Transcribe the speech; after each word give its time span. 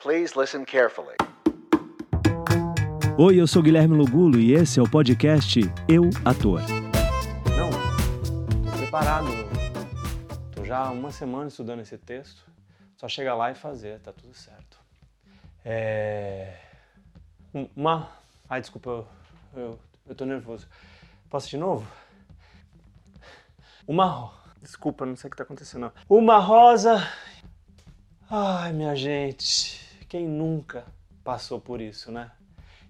Please 0.00 0.38
listen 0.38 0.64
carefully. 0.64 1.16
Oi, 3.18 3.40
eu 3.40 3.48
sou 3.48 3.60
Guilherme 3.60 3.96
Lugulo 3.96 4.38
e 4.38 4.52
esse 4.54 4.78
é 4.78 4.82
o 4.82 4.88
podcast 4.88 5.58
Eu 5.88 6.08
Ator. 6.24 6.60
Não, 7.56 8.70
tô 8.70 8.78
preparado. 8.78 9.26
Tô 10.54 10.64
já 10.64 10.86
há 10.86 10.90
uma 10.92 11.10
semana 11.10 11.48
estudando 11.48 11.80
esse 11.80 11.98
texto. 11.98 12.46
Só 12.96 13.08
chegar 13.08 13.34
lá 13.34 13.50
e 13.50 13.56
fazer, 13.56 13.98
tá 13.98 14.12
tudo 14.12 14.32
certo. 14.34 14.78
É. 15.64 16.60
Uma. 17.74 18.08
Ai, 18.48 18.60
desculpa, 18.60 18.90
eu, 18.90 19.08
eu, 19.56 19.78
eu 20.10 20.14
tô 20.14 20.24
nervoso. 20.24 20.68
Posso 21.28 21.48
de 21.48 21.56
novo? 21.56 21.84
Uma. 23.84 24.32
Desculpa, 24.62 25.04
não 25.04 25.16
sei 25.16 25.26
o 25.26 25.30
que 25.32 25.36
tá 25.36 25.42
acontecendo. 25.42 25.92
Uma 26.08 26.38
rosa. 26.38 27.04
Ai, 28.30 28.72
minha 28.72 28.94
gente. 28.94 29.87
Quem 30.08 30.26
nunca 30.26 30.86
passou 31.22 31.60
por 31.60 31.82
isso, 31.82 32.10
né? 32.10 32.30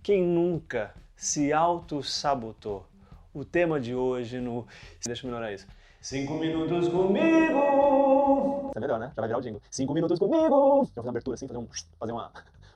Quem 0.04 0.22
nunca 0.22 0.94
se 1.16 1.52
auto-sabotou? 1.52 2.86
O 3.34 3.44
tema 3.44 3.80
de 3.80 3.92
hoje 3.92 4.38
no. 4.38 4.64
Deixa 5.04 5.26
eu 5.26 5.30
melhorar 5.30 5.52
isso. 5.52 5.66
Cinco 6.00 6.34
minutos 6.34 6.86
comigo! 6.86 8.70
É 8.72 8.78
melhor, 8.78 9.00
né? 9.00 9.08
Já 9.08 9.20
vai 9.20 9.26
virar 9.26 9.38
o 9.40 9.42
jingle. 9.42 9.60
Cinco 9.68 9.92
minutos 9.94 10.16
comigo! 10.16 10.84
Já 10.84 10.94
fazer 10.94 11.00
uma 11.00 11.10
abertura 11.10 11.34
assim, 11.34 11.48
fazer 11.48 11.58
um. 11.58 11.66
fazer 11.98 12.12
uma. 12.12 12.30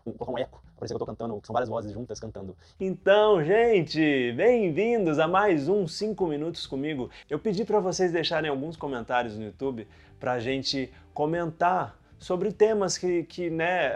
Um, 0.04 0.10
colocar 0.10 0.32
um 0.32 0.38
eco. 0.38 0.60
Parecer 0.76 0.94
que 0.94 0.96
eu 0.96 0.98
tô 0.98 1.06
cantando, 1.06 1.40
são 1.44 1.52
várias 1.52 1.68
vozes 1.68 1.92
juntas 1.92 2.18
cantando. 2.18 2.56
Então, 2.80 3.44
gente, 3.44 4.32
bem-vindos 4.32 5.20
a 5.20 5.28
mais 5.28 5.68
um 5.68 5.86
5 5.86 6.26
minutos 6.26 6.66
comigo. 6.66 7.08
Eu 7.30 7.38
pedi 7.38 7.64
para 7.64 7.78
vocês 7.78 8.10
deixarem 8.10 8.50
alguns 8.50 8.76
comentários 8.76 9.38
no 9.38 9.44
YouTube 9.44 9.86
pra 10.18 10.40
gente 10.40 10.92
comentar 11.14 11.96
sobre 12.22 12.52
temas 12.52 12.96
que, 12.96 13.24
que 13.24 13.50
né, 13.50 13.90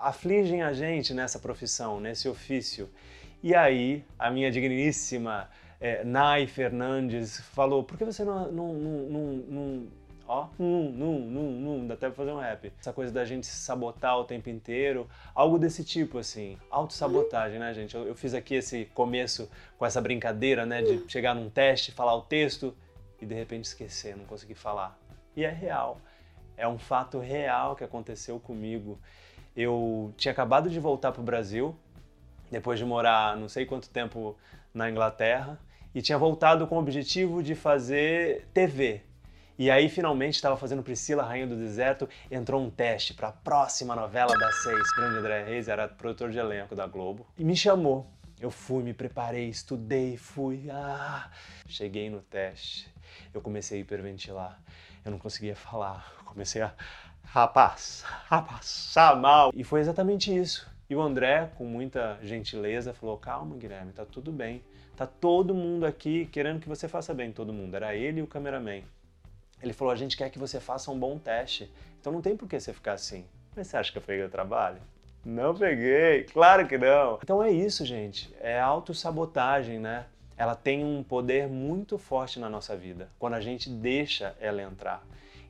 afligem 0.00 0.62
a 0.62 0.72
gente 0.72 1.12
nessa 1.14 1.38
profissão, 1.38 2.00
nesse 2.00 2.28
ofício. 2.28 2.88
E 3.42 3.54
aí, 3.54 4.04
a 4.18 4.30
minha 4.30 4.50
digníssima 4.50 5.48
é, 5.80 6.02
Nai 6.04 6.46
Fernandes 6.46 7.40
falou: 7.40 7.82
por 7.84 7.96
que 7.96 8.04
você 8.04 8.24
não. 8.24 8.50
não, 8.50 8.74
não, 8.74 9.32
não 9.48 9.88
ó, 10.26 10.48
não, 10.58 10.90
não, 10.90 11.18
não, 11.18 11.42
não, 11.50 11.86
dá 11.86 11.94
até 11.94 12.08
pra 12.08 12.16
fazer 12.16 12.32
um 12.32 12.38
rap. 12.38 12.72
Essa 12.78 12.92
coisa 12.92 13.10
da 13.10 13.24
gente 13.24 13.46
se 13.46 13.56
sabotar 13.56 14.18
o 14.18 14.24
tempo 14.24 14.50
inteiro, 14.50 15.08
algo 15.34 15.58
desse 15.58 15.82
tipo, 15.82 16.18
assim. 16.18 16.58
Autossabotagem, 16.70 17.58
né, 17.58 17.72
gente? 17.72 17.94
Eu, 17.94 18.06
eu 18.06 18.14
fiz 18.14 18.34
aqui 18.34 18.56
esse 18.56 18.84
começo 18.94 19.48
com 19.78 19.86
essa 19.86 20.00
brincadeira, 20.00 20.66
né, 20.66 20.82
de 20.82 21.10
chegar 21.10 21.34
num 21.34 21.48
teste, 21.48 21.92
falar 21.92 22.14
o 22.14 22.22
texto 22.22 22.76
e 23.20 23.26
de 23.26 23.34
repente 23.34 23.64
esquecer, 23.64 24.16
não 24.16 24.26
conseguir 24.26 24.54
falar. 24.54 24.98
E 25.34 25.44
é 25.44 25.50
real. 25.50 26.00
É 26.58 26.66
um 26.66 26.78
fato 26.78 27.18
real 27.18 27.76
que 27.76 27.84
aconteceu 27.84 28.38
comigo. 28.40 28.98
Eu 29.56 30.12
tinha 30.16 30.32
acabado 30.32 30.68
de 30.68 30.78
voltar 30.80 31.12
para 31.12 31.20
o 31.20 31.24
Brasil, 31.24 31.74
depois 32.50 32.78
de 32.78 32.84
morar 32.84 33.36
não 33.36 33.48
sei 33.48 33.64
quanto 33.64 33.88
tempo 33.88 34.36
na 34.74 34.90
Inglaterra, 34.90 35.58
e 35.94 36.02
tinha 36.02 36.18
voltado 36.18 36.66
com 36.66 36.76
o 36.76 36.78
objetivo 36.78 37.42
de 37.42 37.54
fazer 37.54 38.46
TV. 38.52 39.02
E 39.58 39.70
aí, 39.70 39.88
finalmente, 39.88 40.34
estava 40.34 40.56
fazendo 40.56 40.82
Priscila, 40.82 41.24
Rainha 41.24 41.46
do 41.46 41.56
Deserto, 41.56 42.08
entrou 42.30 42.62
um 42.62 42.70
teste 42.70 43.14
para 43.14 43.28
a 43.28 43.32
próxima 43.32 43.96
novela 43.96 44.32
das 44.38 44.62
seis. 44.62 44.92
Grande 44.96 45.18
André 45.18 45.44
Reis 45.44 45.66
era 45.66 45.88
produtor 45.88 46.30
de 46.30 46.38
elenco 46.38 46.76
da 46.76 46.86
Globo 46.86 47.26
e 47.36 47.42
me 47.42 47.56
chamou. 47.56 48.06
Eu 48.40 48.52
fui, 48.52 48.84
me 48.84 48.94
preparei, 48.94 49.48
estudei, 49.48 50.16
fui. 50.16 50.68
Ah, 50.70 51.28
cheguei 51.66 52.08
no 52.08 52.20
teste. 52.20 52.88
Eu 53.34 53.40
comecei 53.40 53.78
a 53.78 53.80
hiperventilar. 53.80 54.60
Eu 55.08 55.12
não 55.12 55.18
conseguia 55.18 55.56
falar. 55.56 56.14
Comecei 56.26 56.60
a 56.60 56.74
rapaz, 57.24 58.04
a 58.28 58.42
passar 58.42 59.16
mal. 59.16 59.50
E 59.54 59.64
foi 59.64 59.80
exatamente 59.80 60.36
isso. 60.36 60.70
E 60.88 60.94
o 60.94 61.00
André, 61.00 61.50
com 61.56 61.64
muita 61.64 62.18
gentileza, 62.22 62.92
falou: 62.92 63.16
Calma, 63.16 63.56
Guilherme, 63.56 63.92
tá 63.92 64.04
tudo 64.04 64.30
bem. 64.30 64.62
Tá 64.94 65.06
todo 65.06 65.54
mundo 65.54 65.86
aqui 65.86 66.26
querendo 66.26 66.60
que 66.60 66.68
você 66.68 66.86
faça 66.86 67.14
bem, 67.14 67.32
todo 67.32 67.52
mundo. 67.52 67.74
Era 67.74 67.94
ele 67.94 68.20
e 68.20 68.22
o 68.22 68.26
cameraman. 68.26 68.82
Ele 69.62 69.72
falou: 69.72 69.92
A 69.92 69.96
gente 69.96 70.14
quer 70.14 70.28
que 70.28 70.38
você 70.38 70.60
faça 70.60 70.90
um 70.90 70.98
bom 70.98 71.18
teste. 71.18 71.72
Então 71.98 72.12
não 72.12 72.20
tem 72.20 72.36
por 72.36 72.46
que 72.46 72.60
você 72.60 72.74
ficar 72.74 72.92
assim. 72.92 73.24
Mas 73.56 73.68
você 73.68 73.78
acha 73.78 73.90
que 73.90 73.96
eu 73.96 74.02
peguei 74.02 74.26
o 74.26 74.30
trabalho? 74.30 74.78
Não 75.24 75.54
peguei, 75.54 76.24
claro 76.24 76.68
que 76.68 76.76
não. 76.76 77.18
Então 77.22 77.42
é 77.42 77.50
isso, 77.50 77.84
gente. 77.86 78.30
É 78.40 78.60
autossabotagem, 78.60 79.78
né? 79.78 80.04
Ela 80.38 80.54
tem 80.54 80.84
um 80.84 81.02
poder 81.02 81.48
muito 81.48 81.98
forte 81.98 82.38
na 82.38 82.48
nossa 82.48 82.76
vida 82.76 83.10
quando 83.18 83.34
a 83.34 83.40
gente 83.40 83.68
deixa 83.68 84.36
ela 84.40 84.62
entrar. 84.62 85.04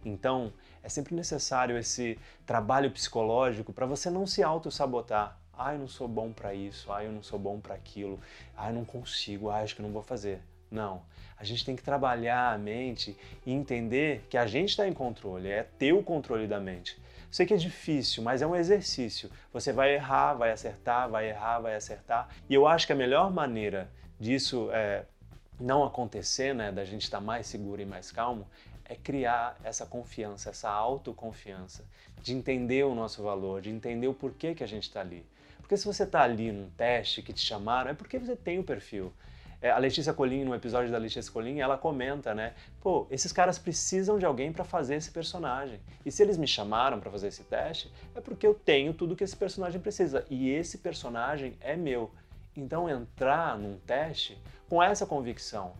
Então, 0.05 0.51
é 0.83 0.89
sempre 0.89 1.15
necessário 1.15 1.77
esse 1.77 2.19
trabalho 2.47 2.91
psicológico 2.91 3.73
para 3.73 3.85
você 3.85 4.09
não 4.09 4.27
se 4.27 4.43
auto-sabotar. 4.43 5.39
Ah, 5.53 5.75
eu 5.75 5.79
não 5.79 5.89
sou 5.89 6.09
bom 6.09 6.33
para 6.33 6.55
isso, 6.55 6.91
ah, 6.91 7.05
eu 7.05 7.13
não 7.13 7.23
sou 7.23 7.39
bom 7.39 7.61
para 7.61 7.75
aquilo, 7.75 8.19
ah, 8.57 8.71
eu 8.71 8.75
não 8.75 8.85
consigo, 8.85 9.51
ah, 9.51 9.59
acho 9.59 9.77
que 9.77 9.83
não 9.83 9.91
vou 9.91 10.03
fazer. 10.03 10.41
Não. 10.71 11.03
A 11.37 11.45
gente 11.45 11.65
tem 11.65 11.77
que 11.77 11.83
trabalhar 11.83 12.55
a 12.55 12.59
mente 12.59 13.17
e 13.45 13.53
entender 13.53 14.25
que 14.31 14.39
a 14.39 14.47
gente 14.47 14.71
está 14.71 14.89
em 14.89 14.93
controle, 14.93 15.49
é 15.49 15.65
ter 15.65 15.93
o 15.93 16.03
controle 16.03 16.47
da 16.47 16.59
mente. 16.59 16.99
Sei 17.31 17.45
que 17.45 17.53
é 17.53 17.57
difícil, 17.57 18.23
mas 18.23 18.41
é 18.41 18.47
um 18.47 18.57
exercício. 18.57 19.31
Você 19.53 19.73
vai 19.73 19.95
errar, 19.95 20.35
vai 20.35 20.51
acertar, 20.51 21.09
vai 21.09 21.29
errar, 21.29 21.61
vai 21.61 21.75
acertar. 21.75 22.29
E 22.49 22.55
eu 22.55 22.67
acho 22.67 22.87
que 22.87 22.93
a 22.93 22.97
melhor 22.97 23.31
maneira 23.31 23.91
disso 24.19 24.71
é, 24.73 25.05
não 25.61 25.85
acontecer, 25.85 26.55
né, 26.55 26.73
da 26.73 26.85
gente 26.85 27.03
estar 27.03 27.21
mais 27.21 27.47
seguro 27.47 27.83
e 27.83 27.87
mais 27.87 28.11
calmo, 28.11 28.47
é 28.85 28.95
criar 28.95 29.59
essa 29.63 29.85
confiança, 29.85 30.49
essa 30.51 30.71
autoconfiança, 30.71 31.85
de 32.23 32.35
entender 32.35 32.85
o 32.85 32.95
nosso 32.95 33.23
valor, 33.23 33.61
de 33.61 33.71
entender 33.71 34.09
o 34.09 34.15
porquê 34.15 34.55
que 34.55 34.65
a 34.65 34.69
gente 34.69 34.85
está 34.85 35.01
ali. 35.01 35.25
Porque 35.59 35.77
se 35.77 35.85
você 35.85 36.05
está 36.05 36.23
ali 36.23 36.51
num 36.51 36.71
teste 36.71 37.21
que 37.21 37.33
te 37.33 37.43
chamaram, 37.43 37.91
é 37.91 37.95
porque 37.95 38.19
você 38.19 38.35
tem 38.35 38.59
o 38.59 38.65
perfil. 38.65 39.13
É, 39.61 39.71
a 39.71 39.79
Letícia 39.79 40.15
Colim, 40.15 40.45
no 40.45 40.55
episódio 40.55 40.91
da 40.91 40.99
Letícia 40.99 41.33
Colim, 41.33 41.59
ela 41.59 41.77
comenta, 41.77 42.33
né? 42.33 42.55
Pô, 42.81 43.09
esses 43.11 43.33
caras 43.33 43.59
precisam 43.59 44.17
de 44.17 44.25
alguém 44.25 44.53
para 44.53 44.65
fazer 44.65 44.95
esse 44.95 45.11
personagem. 45.11 45.81
E 46.07 46.13
se 46.13 46.23
eles 46.23 46.37
me 46.37 46.47
chamaram 46.47 47.01
para 47.01 47.11
fazer 47.11 47.27
esse 47.27 47.43
teste, 47.43 47.93
é 48.15 48.21
porque 48.21 48.47
eu 48.47 48.55
tenho 48.55 48.95
tudo 48.95 49.17
que 49.17 49.25
esse 49.25 49.37
personagem 49.37 49.81
precisa. 49.81 50.25
E 50.31 50.51
esse 50.51 50.79
personagem 50.79 51.57
é 51.61 51.77
meu. 51.77 52.13
Então 52.57 52.89
entrar 52.89 53.59
num 53.59 53.79
teste 53.79 54.39
com 54.69 54.81
essa 54.81 55.05
convicção, 55.05 55.73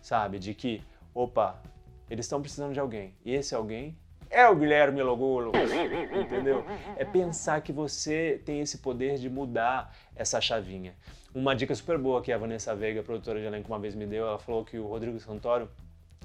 sabe? 0.00 0.38
De 0.38 0.54
que, 0.54 0.80
opa, 1.12 1.60
eles 2.08 2.26
estão 2.26 2.40
precisando 2.40 2.72
de 2.72 2.78
alguém. 2.78 3.16
E 3.24 3.32
esse 3.32 3.52
alguém 3.52 3.96
é 4.34 4.48
o 4.48 4.56
Guilherme 4.56 5.00
Logulo, 5.00 5.52
entendeu? 6.20 6.64
É 6.96 7.04
pensar 7.04 7.60
que 7.60 7.72
você 7.72 8.42
tem 8.44 8.60
esse 8.60 8.78
poder 8.78 9.16
de 9.16 9.30
mudar 9.30 9.96
essa 10.16 10.40
chavinha. 10.40 10.94
Uma 11.32 11.54
dica 11.54 11.74
super 11.74 11.96
boa 11.96 12.20
que 12.20 12.32
a 12.32 12.38
Vanessa 12.38 12.74
Veiga, 12.74 13.02
produtora 13.02 13.38
de 13.38 13.46
elenco, 13.46 13.68
uma 13.68 13.78
vez 13.78 13.94
me 13.94 14.06
deu, 14.06 14.26
ela 14.26 14.38
falou 14.38 14.64
que 14.64 14.76
o 14.76 14.86
Rodrigo 14.86 15.20
Santoro 15.20 15.70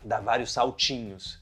dá 0.03 0.19
vários 0.19 0.51
saltinhos. 0.51 1.39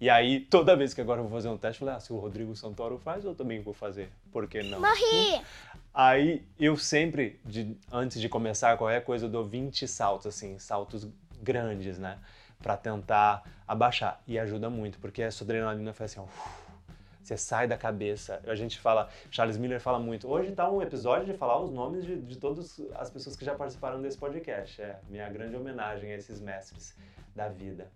E 0.00 0.08
aí, 0.08 0.40
toda 0.40 0.76
vez 0.76 0.94
que 0.94 1.00
agora 1.00 1.20
eu 1.20 1.24
vou 1.24 1.32
fazer 1.32 1.48
um 1.48 1.56
teste, 1.56 1.82
eu 1.82 1.86
falei, 1.86 1.96
ah, 1.96 2.00
se 2.00 2.12
o 2.12 2.18
Rodrigo 2.18 2.54
Santoro 2.54 2.98
faz, 2.98 3.24
eu 3.24 3.34
também 3.34 3.60
vou 3.60 3.74
fazer. 3.74 4.08
Por 4.32 4.46
que 4.46 4.62
não? 4.62 4.80
Morri! 4.80 5.42
Aí, 5.92 6.44
eu 6.58 6.76
sempre, 6.76 7.40
de, 7.44 7.76
antes 7.92 8.20
de 8.20 8.28
começar 8.28 8.76
qualquer 8.76 9.04
coisa, 9.04 9.26
eu 9.26 9.30
dou 9.30 9.44
20 9.44 9.86
saltos, 9.88 10.26
assim, 10.26 10.58
saltos 10.58 11.08
grandes, 11.40 11.98
né? 11.98 12.18
Para 12.64 12.78
tentar 12.78 13.42
abaixar. 13.68 14.22
E 14.26 14.38
ajuda 14.38 14.70
muito, 14.70 14.98
porque 14.98 15.20
essa 15.20 15.44
adrenalina 15.44 15.92
faz 15.92 16.12
assim, 16.12 16.20
ó, 16.20 16.84
você 17.22 17.36
sai 17.36 17.68
da 17.68 17.76
cabeça. 17.76 18.40
A 18.46 18.54
gente 18.54 18.80
fala, 18.80 19.10
Charles 19.30 19.58
Miller 19.58 19.78
fala 19.78 19.98
muito. 19.98 20.26
Hoje 20.26 20.48
está 20.48 20.70
um 20.70 20.80
episódio 20.80 21.26
de 21.26 21.34
falar 21.34 21.60
os 21.60 21.70
nomes 21.70 22.06
de, 22.06 22.16
de 22.16 22.38
todas 22.38 22.80
as 22.94 23.10
pessoas 23.10 23.36
que 23.36 23.44
já 23.44 23.54
participaram 23.54 24.00
desse 24.00 24.16
podcast. 24.16 24.80
É 24.80 24.98
minha 25.10 25.28
grande 25.28 25.54
homenagem 25.54 26.10
a 26.10 26.16
esses 26.16 26.40
mestres 26.40 26.96
da 27.36 27.48
vida. 27.48 27.86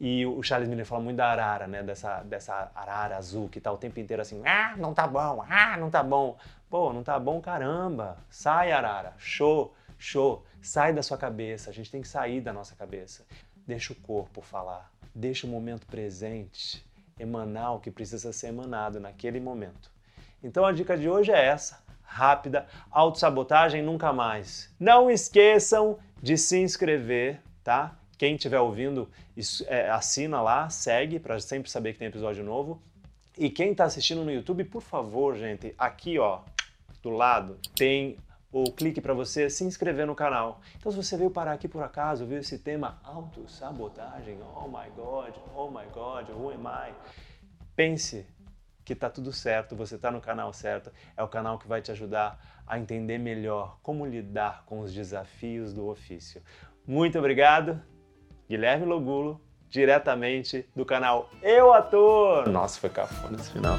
E 0.00 0.24
o 0.24 0.40
Charles 0.40 0.68
Miller 0.68 0.86
fala 0.86 1.02
muito 1.02 1.16
da 1.16 1.26
arara, 1.26 1.66
né? 1.66 1.82
Dessa, 1.82 2.22
dessa 2.22 2.70
arara 2.76 3.16
azul 3.16 3.48
que 3.48 3.60
tá 3.60 3.72
o 3.72 3.76
tempo 3.76 3.98
inteiro 3.98 4.22
assim, 4.22 4.40
ah, 4.46 4.76
não 4.76 4.94
tá 4.94 5.04
bom, 5.06 5.44
ah, 5.48 5.76
não 5.76 5.90
tá 5.90 6.02
bom. 6.02 6.36
Pô, 6.70 6.92
não 6.92 7.02
tá 7.02 7.18
bom, 7.18 7.40
caramba. 7.40 8.18
Sai, 8.30 8.70
arara. 8.70 9.14
Show, 9.18 9.74
show. 9.98 10.44
Sai 10.60 10.92
da 10.92 11.02
sua 11.02 11.18
cabeça. 11.18 11.70
A 11.70 11.72
gente 11.72 11.90
tem 11.90 12.00
que 12.00 12.08
sair 12.08 12.40
da 12.40 12.52
nossa 12.52 12.76
cabeça. 12.76 13.24
Deixa 13.66 13.92
o 13.92 13.96
corpo 13.96 14.42
falar, 14.42 14.90
deixa 15.14 15.46
o 15.46 15.50
momento 15.50 15.86
presente 15.86 16.84
emanar 17.18 17.74
o 17.74 17.80
que 17.80 17.90
precisa 17.90 18.32
ser 18.32 18.48
emanado 18.48 18.98
naquele 18.98 19.38
momento. 19.38 19.90
Então 20.42 20.64
a 20.64 20.72
dica 20.72 20.96
de 20.96 21.08
hoje 21.08 21.30
é 21.30 21.44
essa, 21.44 21.82
rápida, 22.02 22.66
autossabotagem 22.90 23.82
nunca 23.82 24.12
mais. 24.12 24.74
Não 24.78 25.10
esqueçam 25.10 25.98
de 26.20 26.36
se 26.36 26.58
inscrever, 26.58 27.40
tá? 27.62 27.96
Quem 28.18 28.34
estiver 28.34 28.60
ouvindo, 28.60 29.08
é, 29.66 29.90
assina 29.90 30.40
lá, 30.40 30.68
segue 30.68 31.18
para 31.18 31.40
sempre 31.40 31.70
saber 31.70 31.92
que 31.92 31.98
tem 31.98 32.08
episódio 32.08 32.44
novo. 32.44 32.82
E 33.38 33.48
quem 33.48 33.72
está 33.72 33.84
assistindo 33.84 34.24
no 34.24 34.30
YouTube, 34.30 34.64
por 34.64 34.82
favor, 34.82 35.36
gente, 35.36 35.74
aqui 35.78 36.18
ó, 36.18 36.40
do 37.02 37.10
lado 37.10 37.58
tem 37.74 38.16
o 38.52 38.70
clique 38.70 39.00
para 39.00 39.14
você 39.14 39.48
se 39.48 39.64
inscrever 39.64 40.06
no 40.06 40.14
canal. 40.14 40.60
Então, 40.76 40.92
se 40.92 40.96
você 40.96 41.16
veio 41.16 41.30
parar 41.30 41.52
aqui 41.52 41.66
por 41.66 41.82
acaso, 41.82 42.26
viu 42.26 42.38
esse 42.38 42.58
tema 42.58 43.00
autossabotagem, 43.02 44.38
oh 44.54 44.68
my 44.68 44.90
god, 44.94 45.34
oh 45.56 45.70
my 45.70 45.86
god, 45.92 46.28
who 46.28 46.50
am 46.50 46.66
I? 46.66 46.92
Pense 47.74 48.26
que 48.84 48.94
tá 48.94 49.08
tudo 49.08 49.32
certo, 49.32 49.74
você 49.74 49.96
tá 49.96 50.10
no 50.10 50.20
canal 50.20 50.52
certo, 50.52 50.92
é 51.16 51.22
o 51.22 51.28
canal 51.28 51.58
que 51.58 51.66
vai 51.66 51.80
te 51.80 51.90
ajudar 51.90 52.62
a 52.66 52.78
entender 52.78 53.18
melhor 53.18 53.78
como 53.82 54.04
lidar 54.04 54.64
com 54.66 54.80
os 54.80 54.92
desafios 54.92 55.72
do 55.72 55.88
ofício. 55.88 56.42
Muito 56.86 57.18
obrigado, 57.18 57.80
Guilherme 58.48 58.84
Logulo, 58.84 59.40
diretamente 59.68 60.68
do 60.76 60.84
canal 60.84 61.30
Eu 61.42 61.72
Ator. 61.72 62.48
Nossa, 62.48 62.78
foi 62.78 62.90
cafona 62.90 63.36
esse 63.36 63.50
final. 63.50 63.78